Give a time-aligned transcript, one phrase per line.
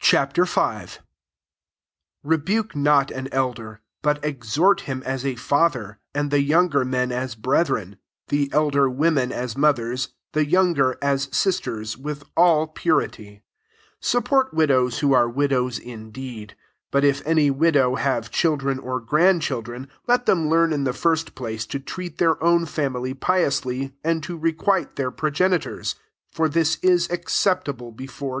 [0.00, 0.12] Ch.
[0.12, 0.42] V.
[0.44, 0.88] 1
[2.22, 7.10] Rebuke not an elder, but exhort him as a fa ther; and the younger men
[7.10, 13.42] as brethren: 2 the elder women as mothers; the younger, as sisters, with all purity.
[13.98, 16.50] 3 Support widows who are widows indeed.
[16.52, 16.56] 4
[16.92, 21.34] But if any widow have children or grand children, let them learn in the first
[21.34, 25.96] place to trieat their own family piously, and to requite their progenitors;
[26.30, 28.36] for this is acceptable before